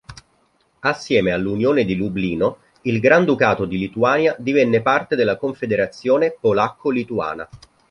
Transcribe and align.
Assieme 0.79 1.31
all’Unione 1.31 1.85
di 1.85 1.95
Lublino, 1.95 2.61
il 2.85 2.99
Granducato 2.99 3.65
di 3.65 3.77
Lituania 3.77 4.35
divenne 4.39 4.81
parte 4.81 5.15
della 5.15 5.37
Confederazione 5.37 6.35
polacco-lituana. 6.41 7.47